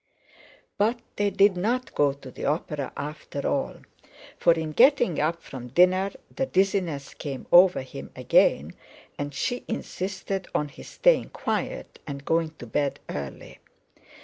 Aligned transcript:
But 0.79 0.97
they 1.17 1.29
did 1.29 1.55
not 1.55 1.93
go 1.93 2.11
to 2.11 2.31
the 2.31 2.45
opera 2.45 2.91
after 2.97 3.47
all, 3.47 3.75
for 4.35 4.53
in 4.53 4.71
getting 4.71 5.19
up 5.19 5.43
from 5.43 5.67
dinner 5.67 6.09
the 6.35 6.47
dizziness 6.47 7.13
came 7.13 7.45
over 7.51 7.81
him 7.83 8.09
again, 8.15 8.73
and 9.19 9.31
she 9.31 9.63
insisted 9.67 10.47
on 10.55 10.69
his 10.69 10.87
staying 10.89 11.29
quiet 11.29 11.99
and 12.07 12.25
going 12.25 12.49
to 12.57 12.65
bed 12.65 12.99
early. 13.09 13.59